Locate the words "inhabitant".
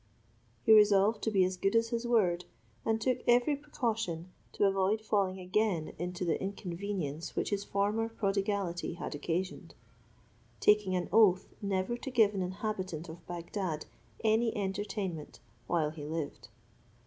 12.41-13.09